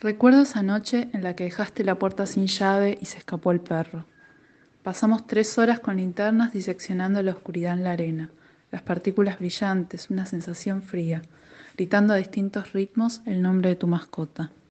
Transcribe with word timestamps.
Recuerdo 0.00 0.40
esa 0.40 0.62
noche 0.62 1.10
en 1.12 1.22
la 1.22 1.36
que 1.36 1.44
dejaste 1.44 1.84
la 1.84 1.98
puerta 1.98 2.24
sin 2.24 2.46
llave 2.46 2.96
y 3.02 3.04
se 3.04 3.18
escapó 3.18 3.52
el 3.52 3.60
perro. 3.60 4.06
Pasamos 4.82 5.26
tres 5.26 5.58
horas 5.58 5.80
con 5.80 5.98
linternas 5.98 6.54
diseccionando 6.54 7.22
la 7.22 7.32
oscuridad 7.32 7.74
en 7.74 7.84
la 7.84 7.92
arena, 7.92 8.30
las 8.70 8.80
partículas 8.80 9.38
brillantes, 9.38 10.08
una 10.08 10.24
sensación 10.24 10.80
fría, 10.80 11.20
gritando 11.76 12.14
a 12.14 12.16
distintos 12.16 12.72
ritmos 12.72 13.20
el 13.26 13.42
nombre 13.42 13.68
de 13.68 13.76
tu 13.76 13.88
mascota. 13.88 14.50